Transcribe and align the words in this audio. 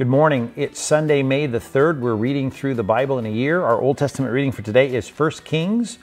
Good 0.00 0.08
morning. 0.08 0.50
It's 0.56 0.80
Sunday, 0.80 1.22
May 1.22 1.46
the 1.46 1.58
3rd. 1.58 2.00
We're 2.00 2.14
reading 2.14 2.50
through 2.50 2.74
the 2.74 2.82
Bible 2.82 3.18
in 3.18 3.26
a 3.26 3.30
year. 3.30 3.62
Our 3.62 3.78
Old 3.78 3.98
Testament 3.98 4.32
reading 4.32 4.50
for 4.50 4.62
today 4.62 4.94
is 4.94 5.06
1 5.10 5.30
Kings, 5.44 5.98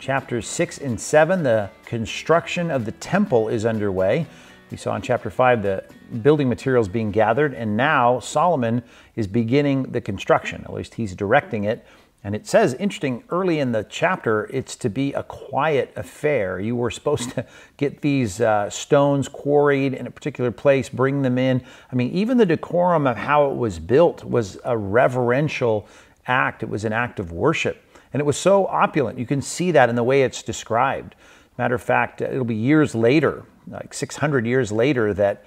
chapters 0.00 0.48
6 0.48 0.78
and 0.78 1.00
7. 1.00 1.44
The 1.44 1.70
construction 1.84 2.68
of 2.72 2.84
the 2.84 2.90
temple 2.90 3.46
is 3.46 3.64
underway. 3.64 4.26
We 4.72 4.76
saw 4.76 4.96
in 4.96 5.02
chapter 5.02 5.30
5 5.30 5.62
the 5.62 5.84
building 6.20 6.48
materials 6.48 6.88
being 6.88 7.12
gathered, 7.12 7.54
and 7.54 7.76
now 7.76 8.18
Solomon 8.18 8.82
is 9.14 9.28
beginning 9.28 9.84
the 9.84 10.00
construction. 10.00 10.64
At 10.64 10.74
least 10.74 10.94
he's 10.94 11.14
directing 11.14 11.62
it. 11.62 11.86
And 12.24 12.34
it 12.34 12.46
says, 12.46 12.74
interesting, 12.74 13.22
early 13.30 13.60
in 13.60 13.70
the 13.70 13.84
chapter, 13.84 14.46
it's 14.52 14.74
to 14.76 14.90
be 14.90 15.12
a 15.12 15.22
quiet 15.22 15.92
affair. 15.94 16.58
You 16.58 16.74
were 16.74 16.90
supposed 16.90 17.30
to 17.30 17.46
get 17.76 18.00
these 18.00 18.40
uh, 18.40 18.68
stones 18.70 19.28
quarried 19.28 19.94
in 19.94 20.06
a 20.06 20.10
particular 20.10 20.50
place, 20.50 20.88
bring 20.88 21.22
them 21.22 21.38
in. 21.38 21.62
I 21.92 21.94
mean, 21.94 22.10
even 22.10 22.36
the 22.36 22.46
decorum 22.46 23.06
of 23.06 23.16
how 23.16 23.50
it 23.50 23.56
was 23.56 23.78
built 23.78 24.24
was 24.24 24.58
a 24.64 24.76
reverential 24.76 25.86
act, 26.26 26.62
it 26.62 26.68
was 26.68 26.84
an 26.84 26.92
act 26.92 27.20
of 27.20 27.30
worship. 27.30 27.84
And 28.12 28.20
it 28.20 28.24
was 28.24 28.36
so 28.36 28.66
opulent. 28.66 29.18
You 29.18 29.26
can 29.26 29.40
see 29.40 29.70
that 29.72 29.88
in 29.88 29.94
the 29.94 30.02
way 30.02 30.22
it's 30.22 30.42
described. 30.42 31.14
Matter 31.56 31.74
of 31.74 31.82
fact, 31.82 32.20
it'll 32.20 32.44
be 32.44 32.54
years 32.54 32.94
later, 32.94 33.44
like 33.68 33.94
600 33.94 34.46
years 34.46 34.72
later, 34.72 35.14
that 35.14 35.44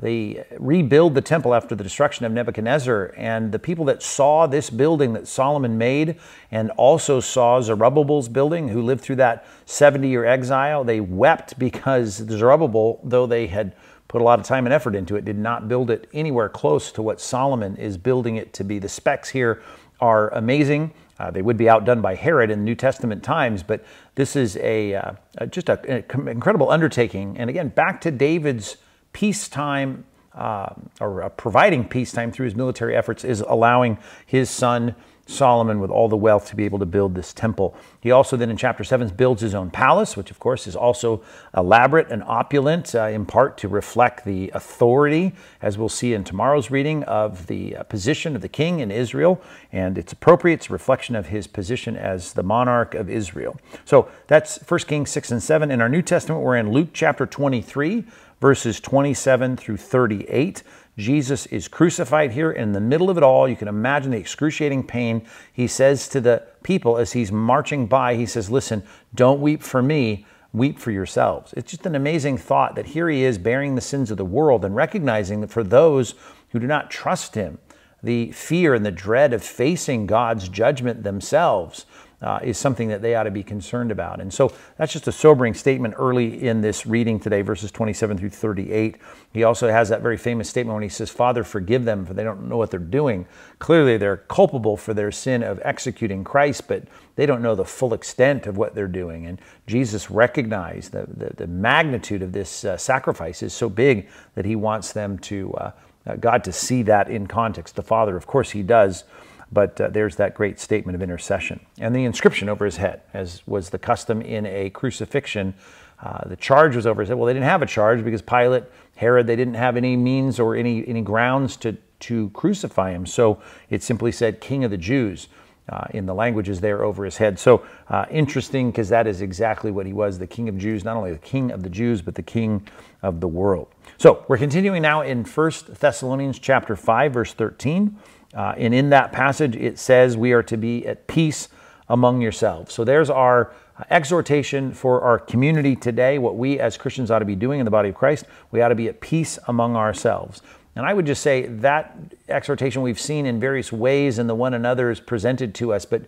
they 0.00 0.44
rebuild 0.58 1.14
the 1.14 1.20
temple 1.20 1.54
after 1.54 1.74
the 1.74 1.84
destruction 1.84 2.24
of 2.24 2.32
Nebuchadnezzar, 2.32 3.14
and 3.16 3.52
the 3.52 3.58
people 3.58 3.84
that 3.86 4.02
saw 4.02 4.46
this 4.46 4.70
building 4.70 5.12
that 5.12 5.26
Solomon 5.26 5.78
made 5.78 6.18
and 6.50 6.70
also 6.72 7.20
saw 7.20 7.60
Zerubbabel's 7.60 8.28
building, 8.28 8.68
who 8.68 8.82
lived 8.82 9.02
through 9.02 9.16
that 9.16 9.46
70 9.66 10.08
year 10.08 10.24
exile, 10.24 10.84
they 10.84 11.00
wept 11.00 11.58
because 11.58 12.14
Zerubbabel, 12.28 13.00
though 13.04 13.26
they 13.26 13.46
had 13.46 13.74
put 14.08 14.20
a 14.20 14.24
lot 14.24 14.40
of 14.40 14.46
time 14.46 14.66
and 14.66 14.72
effort 14.72 14.94
into 14.94 15.16
it, 15.16 15.24
did 15.24 15.38
not 15.38 15.68
build 15.68 15.90
it 15.90 16.08
anywhere 16.12 16.48
close 16.48 16.90
to 16.92 17.02
what 17.02 17.20
Solomon 17.20 17.76
is 17.76 17.98
building 17.98 18.36
it 18.36 18.52
to 18.54 18.64
be. 18.64 18.78
The 18.78 18.88
specs 18.88 19.28
here 19.28 19.62
are 20.00 20.30
amazing. 20.30 20.92
Uh, 21.18 21.30
they 21.30 21.42
would 21.42 21.56
be 21.56 21.68
outdone 21.68 22.00
by 22.00 22.14
Herod 22.14 22.50
in 22.50 22.64
New 22.64 22.76
Testament 22.76 23.22
times, 23.22 23.62
but 23.62 23.84
this 24.14 24.36
is 24.36 24.56
a 24.58 24.94
uh, 24.94 25.12
just 25.50 25.68
an 25.68 26.04
incredible 26.28 26.70
undertaking. 26.70 27.36
And 27.36 27.50
again, 27.50 27.68
back 27.68 28.00
to 28.02 28.10
David's 28.12 28.76
peacetime 29.12 30.04
uh, 30.34 30.72
or 31.00 31.22
uh, 31.22 31.28
providing 31.30 31.84
peacetime 31.84 32.30
through 32.30 32.44
his 32.44 32.54
military 32.54 32.94
efforts 32.94 33.24
is 33.24 33.40
allowing 33.40 33.98
his 34.24 34.48
son 34.48 34.94
Solomon 35.28 35.78
with 35.78 35.90
all 35.90 36.08
the 36.08 36.16
wealth 36.16 36.48
to 36.48 36.56
be 36.56 36.64
able 36.64 36.78
to 36.78 36.86
build 36.86 37.14
this 37.14 37.32
temple. 37.32 37.76
He 38.00 38.10
also 38.10 38.36
then 38.36 38.50
in 38.50 38.56
chapter 38.56 38.82
7 38.82 39.08
builds 39.10 39.42
his 39.42 39.54
own 39.54 39.70
palace, 39.70 40.16
which 40.16 40.30
of 40.30 40.40
course 40.40 40.66
is 40.66 40.74
also 40.74 41.22
elaborate 41.56 42.10
and 42.10 42.22
opulent, 42.24 42.94
uh, 42.94 43.04
in 43.04 43.26
part 43.26 43.58
to 43.58 43.68
reflect 43.68 44.24
the 44.24 44.50
authority, 44.54 45.34
as 45.60 45.76
we'll 45.76 45.88
see 45.90 46.14
in 46.14 46.24
tomorrow's 46.24 46.70
reading, 46.70 47.02
of 47.04 47.46
the 47.46 47.76
uh, 47.76 47.82
position 47.84 48.34
of 48.34 48.42
the 48.42 48.48
king 48.48 48.80
in 48.80 48.90
Israel. 48.90 49.40
And 49.70 49.98
it's 49.98 50.12
appropriate, 50.12 50.54
it's 50.54 50.70
a 50.70 50.72
reflection 50.72 51.14
of 51.14 51.26
his 51.26 51.46
position 51.46 51.96
as 51.96 52.32
the 52.32 52.42
monarch 52.42 52.94
of 52.94 53.10
Israel. 53.10 53.56
So 53.84 54.08
that's 54.28 54.58
1 54.66 54.80
Kings 54.80 55.10
6 55.10 55.30
and 55.30 55.42
7. 55.42 55.70
In 55.70 55.82
our 55.82 55.88
New 55.88 56.02
Testament, 56.02 56.42
we're 56.42 56.56
in 56.56 56.72
Luke 56.72 56.88
chapter 56.94 57.26
23 57.26 58.04
verses 58.40 58.80
27 58.80 59.56
through 59.56 59.76
38. 59.76 60.62
Jesus 60.98 61.46
is 61.46 61.68
crucified 61.68 62.32
here 62.32 62.50
in 62.50 62.72
the 62.72 62.80
middle 62.80 63.08
of 63.08 63.16
it 63.16 63.22
all. 63.22 63.48
You 63.48 63.54
can 63.54 63.68
imagine 63.68 64.10
the 64.10 64.18
excruciating 64.18 64.84
pain. 64.84 65.24
He 65.52 65.68
says 65.68 66.08
to 66.08 66.20
the 66.20 66.42
people 66.64 66.98
as 66.98 67.12
he's 67.12 67.30
marching 67.30 67.86
by, 67.86 68.16
he 68.16 68.26
says, 68.26 68.50
Listen, 68.50 68.82
don't 69.14 69.40
weep 69.40 69.62
for 69.62 69.80
me, 69.80 70.26
weep 70.52 70.78
for 70.78 70.90
yourselves. 70.90 71.54
It's 71.56 71.70
just 71.70 71.86
an 71.86 71.94
amazing 71.94 72.36
thought 72.36 72.74
that 72.74 72.86
here 72.86 73.08
he 73.08 73.22
is 73.22 73.38
bearing 73.38 73.76
the 73.76 73.80
sins 73.80 74.10
of 74.10 74.16
the 74.16 74.24
world 74.24 74.64
and 74.64 74.74
recognizing 74.74 75.40
that 75.40 75.52
for 75.52 75.62
those 75.62 76.16
who 76.50 76.58
do 76.58 76.66
not 76.66 76.90
trust 76.90 77.36
him, 77.36 77.58
the 78.02 78.32
fear 78.32 78.74
and 78.74 78.84
the 78.84 78.90
dread 78.90 79.32
of 79.32 79.44
facing 79.44 80.06
God's 80.06 80.48
judgment 80.48 81.04
themselves 81.04 81.86
uh, 82.20 82.40
is 82.42 82.58
something 82.58 82.88
that 82.88 83.00
they 83.00 83.14
ought 83.14 83.24
to 83.24 83.30
be 83.30 83.44
concerned 83.44 83.92
about. 83.92 84.20
And 84.20 84.32
so 84.32 84.52
that's 84.76 84.92
just 84.92 85.06
a 85.06 85.12
sobering 85.12 85.54
statement 85.54 85.94
early 85.96 86.46
in 86.48 86.60
this 86.60 86.84
reading 86.84 87.20
today, 87.20 87.42
verses 87.42 87.70
27 87.70 88.18
through 88.18 88.30
38. 88.30 88.96
He 89.32 89.44
also 89.44 89.70
has 89.70 89.88
that 89.90 90.02
very 90.02 90.16
famous 90.16 90.48
statement 90.48 90.74
when 90.74 90.82
he 90.82 90.88
says, 90.88 91.10
Father, 91.10 91.44
forgive 91.44 91.84
them, 91.84 92.04
for 92.04 92.14
they 92.14 92.24
don't 92.24 92.48
know 92.48 92.56
what 92.56 92.72
they're 92.72 92.80
doing. 92.80 93.26
Clearly, 93.60 93.96
they're 93.98 94.16
culpable 94.16 94.76
for 94.76 94.94
their 94.94 95.12
sin 95.12 95.44
of 95.44 95.60
executing 95.62 96.24
Christ, 96.24 96.66
but 96.66 96.84
they 97.14 97.26
don't 97.26 97.42
know 97.42 97.54
the 97.54 97.64
full 97.64 97.94
extent 97.94 98.46
of 98.46 98.56
what 98.56 98.74
they're 98.74 98.88
doing. 98.88 99.26
And 99.26 99.40
Jesus 99.66 100.10
recognized 100.10 100.92
the, 100.92 101.06
the, 101.06 101.34
the 101.36 101.46
magnitude 101.46 102.22
of 102.22 102.32
this 102.32 102.64
uh, 102.64 102.76
sacrifice 102.76 103.42
is 103.42 103.52
so 103.52 103.68
big 103.68 104.08
that 104.34 104.44
he 104.44 104.56
wants 104.56 104.92
them 104.92 105.18
to, 105.20 105.52
uh, 105.54 105.70
uh 106.06 106.16
God 106.16 106.42
to 106.44 106.52
see 106.52 106.82
that 106.84 107.08
in 107.08 107.28
context. 107.28 107.76
The 107.76 107.82
Father, 107.82 108.16
of 108.16 108.26
course, 108.26 108.50
he 108.50 108.62
does. 108.64 109.04
But 109.50 109.80
uh, 109.80 109.88
there's 109.88 110.16
that 110.16 110.34
great 110.34 110.60
statement 110.60 110.96
of 110.96 111.02
intercession. 111.02 111.60
And 111.78 111.94
the 111.94 112.04
inscription 112.04 112.48
over 112.48 112.64
his 112.64 112.76
head, 112.76 113.02
as 113.14 113.42
was 113.46 113.70
the 113.70 113.78
custom 113.78 114.20
in 114.20 114.46
a 114.46 114.70
crucifixion. 114.70 115.54
Uh, 116.02 116.28
the 116.28 116.36
charge 116.36 116.76
was 116.76 116.86
over 116.86 117.02
his 117.02 117.08
head. 117.08 117.18
Well, 117.18 117.26
they 117.26 117.32
didn't 117.32 117.48
have 117.48 117.62
a 117.62 117.66
charge 117.66 118.04
because 118.04 118.22
Pilate, 118.22 118.64
Herod, 118.96 119.26
they 119.26 119.36
didn't 119.36 119.54
have 119.54 119.76
any 119.76 119.96
means 119.96 120.38
or 120.38 120.54
any, 120.54 120.86
any 120.86 121.00
grounds 121.00 121.56
to, 121.58 121.76
to 122.00 122.30
crucify 122.30 122.92
him. 122.92 123.06
So 123.06 123.40
it 123.70 123.82
simply 123.82 124.12
said, 124.12 124.40
King 124.40 124.64
of 124.64 124.70
the 124.70 124.78
Jews. 124.78 125.28
Uh, 125.70 125.86
in 125.90 126.06
the 126.06 126.14
languages 126.14 126.62
there 126.62 126.82
over 126.82 127.04
his 127.04 127.18
head. 127.18 127.38
So 127.38 127.62
uh, 127.90 128.06
interesting 128.10 128.70
because 128.70 128.88
that 128.88 129.06
is 129.06 129.20
exactly 129.20 129.70
what 129.70 129.84
he 129.84 129.92
was 129.92 130.18
the 130.18 130.26
King 130.26 130.48
of 130.48 130.56
Jews, 130.56 130.82
not 130.82 130.96
only 130.96 131.12
the 131.12 131.18
King 131.18 131.50
of 131.50 131.62
the 131.62 131.68
Jews, 131.68 132.00
but 132.00 132.14
the 132.14 132.22
King 132.22 132.66
of 133.02 133.20
the 133.20 133.28
world. 133.28 133.68
So 133.98 134.24
we're 134.28 134.38
continuing 134.38 134.80
now 134.80 135.02
in 135.02 135.24
1 135.24 135.52
Thessalonians 135.78 136.38
chapter 136.38 136.74
5, 136.74 137.12
verse 137.12 137.34
13. 137.34 137.98
Uh, 138.34 138.54
and 138.56 138.74
in 138.74 138.90
that 138.90 139.12
passage, 139.12 139.56
it 139.56 139.78
says 139.78 140.16
we 140.16 140.32
are 140.32 140.42
to 140.42 140.56
be 140.56 140.86
at 140.86 141.06
peace 141.06 141.48
among 141.88 142.20
yourselves. 142.20 142.74
So 142.74 142.84
there's 142.84 143.10
our 143.10 143.52
exhortation 143.90 144.72
for 144.72 145.00
our 145.00 145.18
community 145.18 145.76
today, 145.76 146.18
what 146.18 146.36
we 146.36 146.58
as 146.58 146.76
Christians 146.76 147.10
ought 147.10 147.20
to 147.20 147.24
be 147.24 147.36
doing 147.36 147.60
in 147.60 147.64
the 147.64 147.70
body 147.70 147.88
of 147.88 147.94
Christ. 147.94 148.26
We 148.50 148.60
ought 148.60 148.68
to 148.68 148.74
be 148.74 148.88
at 148.88 149.00
peace 149.00 149.38
among 149.48 149.76
ourselves. 149.76 150.42
And 150.76 150.86
I 150.86 150.94
would 150.94 151.06
just 151.06 151.22
say 151.22 151.46
that 151.46 151.96
exhortation 152.28 152.82
we've 152.82 153.00
seen 153.00 153.26
in 153.26 153.40
various 153.40 153.72
ways 153.72 154.18
in 154.18 154.26
the 154.26 154.34
one 154.34 154.54
another 154.54 154.90
is 154.90 155.00
presented 155.00 155.54
to 155.56 155.72
us, 155.72 155.84
but 155.84 156.02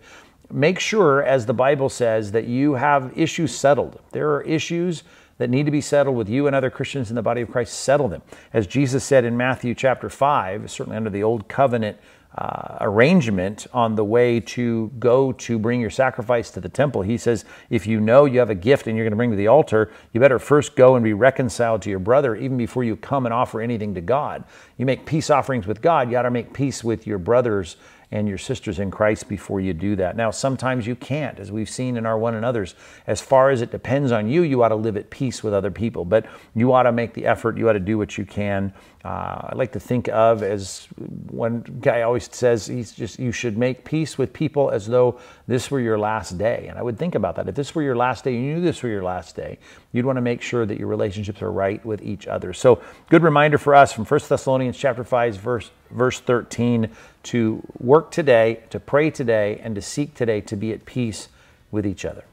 make 0.49 0.79
sure, 0.79 1.23
as 1.23 1.45
the 1.45 1.53
Bible 1.53 1.89
says, 1.89 2.31
that 2.31 2.45
you 2.45 2.73
have 2.75 3.17
issues 3.17 3.55
settled. 3.55 3.99
There 4.11 4.33
are 4.33 4.41
issues 4.43 5.03
that 5.41 5.49
need 5.49 5.65
to 5.65 5.71
be 5.71 5.81
settled 5.81 6.15
with 6.15 6.29
you 6.29 6.45
and 6.45 6.55
other 6.55 6.69
Christians 6.69 7.09
in 7.09 7.15
the 7.15 7.23
body 7.23 7.41
of 7.41 7.49
Christ, 7.49 7.73
settle 7.73 8.07
them. 8.07 8.21
As 8.53 8.67
Jesus 8.67 9.03
said 9.03 9.25
in 9.25 9.35
Matthew 9.35 9.73
chapter 9.73 10.07
5, 10.07 10.69
certainly 10.69 10.95
under 10.95 11.09
the 11.09 11.23
old 11.23 11.47
covenant 11.47 11.97
uh, 12.37 12.77
arrangement 12.79 13.65
on 13.73 13.95
the 13.95 14.03
way 14.03 14.39
to 14.39 14.91
go 14.99 15.31
to 15.31 15.57
bring 15.57 15.81
your 15.81 15.89
sacrifice 15.89 16.51
to 16.51 16.61
the 16.61 16.69
temple. 16.69 17.01
He 17.01 17.17
says, 17.17 17.43
if 17.71 17.87
you 17.87 17.99
know 17.99 18.25
you 18.25 18.37
have 18.37 18.51
a 18.51 18.55
gift 18.55 18.85
and 18.85 18.95
you're 18.95 19.03
going 19.03 19.13
to 19.13 19.17
bring 19.17 19.31
to 19.31 19.35
the 19.35 19.47
altar, 19.47 19.91
you 20.13 20.19
better 20.19 20.37
first 20.37 20.75
go 20.75 20.93
and 20.93 21.03
be 21.03 21.13
reconciled 21.13 21.81
to 21.81 21.89
your 21.89 21.97
brother 21.97 22.35
even 22.35 22.55
before 22.55 22.83
you 22.83 22.95
come 22.95 23.25
and 23.25 23.33
offer 23.33 23.61
anything 23.61 23.95
to 23.95 24.01
God. 24.01 24.43
You 24.77 24.85
make 24.85 25.07
peace 25.07 25.31
offerings 25.31 25.65
with 25.65 25.81
God, 25.81 26.07
you 26.07 26.11
got 26.11 26.21
to 26.21 26.31
make 26.31 26.53
peace 26.53 26.83
with 26.83 27.07
your 27.07 27.17
brothers 27.17 27.77
and 28.11 28.27
your 28.27 28.37
sisters 28.37 28.79
in 28.79 28.91
Christ 28.91 29.29
before 29.29 29.61
you 29.61 29.73
do 29.73 29.95
that. 29.95 30.17
Now, 30.17 30.31
sometimes 30.31 30.85
you 30.85 30.95
can't, 30.95 31.39
as 31.39 31.49
we've 31.49 31.69
seen 31.69 31.95
in 31.95 32.05
our 32.05 32.17
one 32.17 32.35
another's. 32.35 32.75
As 33.07 33.21
far 33.21 33.49
as 33.49 33.61
it 33.61 33.71
depends 33.71 34.11
on 34.11 34.29
you, 34.29 34.41
you 34.41 34.61
ought 34.63 34.69
to 34.69 34.75
live 34.75 34.97
at 34.97 35.09
peace 35.09 35.41
with 35.41 35.53
other 35.53 35.71
people, 35.71 36.03
but 36.03 36.25
you 36.53 36.73
ought 36.73 36.83
to 36.83 36.91
make 36.91 37.13
the 37.13 37.25
effort, 37.25 37.57
you 37.57 37.69
ought 37.69 37.73
to 37.73 37.79
do 37.79 37.97
what 37.97 38.17
you 38.17 38.25
can. 38.25 38.73
Uh, 39.05 39.49
I 39.49 39.53
like 39.55 39.71
to 39.71 39.79
think 39.79 40.09
of 40.09 40.43
as 40.43 40.87
one 41.29 41.61
guy 41.79 42.01
always 42.01 42.29
says, 42.35 42.67
he's 42.67 42.91
just, 42.91 43.17
you 43.17 43.31
should 43.31 43.57
make 43.57 43.85
peace 43.85 44.17
with 44.17 44.33
people 44.33 44.69
as 44.69 44.85
though 44.85 45.19
this 45.47 45.71
were 45.71 45.79
your 45.79 45.97
last 45.97 46.37
day. 46.37 46.67
And 46.69 46.77
I 46.77 46.83
would 46.83 46.99
think 46.99 47.15
about 47.15 47.37
that. 47.37 47.47
If 47.47 47.55
this 47.55 47.73
were 47.73 47.81
your 47.81 47.95
last 47.95 48.25
day, 48.25 48.33
you 48.33 48.41
knew 48.41 48.61
this 48.61 48.83
were 48.83 48.89
your 48.89 49.03
last 49.03 49.37
day, 49.37 49.57
you'd 49.93 50.05
want 50.05 50.17
to 50.17 50.21
make 50.21 50.41
sure 50.41 50.65
that 50.65 50.77
your 50.77 50.87
relationships 50.89 51.41
are 51.41 51.51
right 51.51 51.83
with 51.85 52.01
each 52.01 52.27
other. 52.27 52.51
So, 52.53 52.81
good 53.09 53.23
reminder 53.23 53.57
for 53.57 53.73
us 53.73 53.93
from 53.93 54.05
1 54.05 54.19
Thessalonians 54.27 54.77
chapter 54.77 55.03
5, 55.03 55.37
verse, 55.37 55.71
verse 55.91 56.19
13 56.19 56.89
to 57.23 57.61
work 57.79 58.11
today, 58.11 58.63
to 58.69 58.79
pray 58.79 59.09
today, 59.09 59.59
and 59.63 59.75
to 59.75 59.81
seek 59.81 60.15
today 60.15 60.41
to 60.41 60.55
be 60.55 60.71
at 60.71 60.85
peace 60.85 61.29
with 61.71 61.85
each 61.85 62.05
other. 62.05 62.23